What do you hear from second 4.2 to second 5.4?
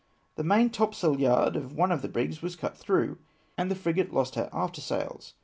her aftersails.